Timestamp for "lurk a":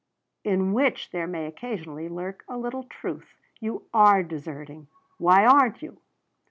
2.09-2.57